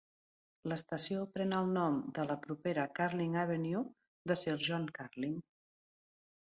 [0.71, 5.41] L'estació pren el nom de la propera Carling Avenue i de Sir John Carling.